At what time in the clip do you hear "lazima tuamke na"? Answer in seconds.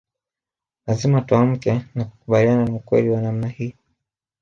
0.85-2.05